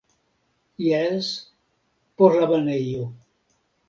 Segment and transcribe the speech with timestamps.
[0.85, 1.29] Jes,
[2.21, 3.05] por la banejo.